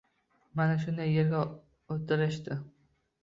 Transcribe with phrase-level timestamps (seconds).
[0.59, 1.43] Mana shunday yerga
[1.97, 2.57] o‘tirishdi.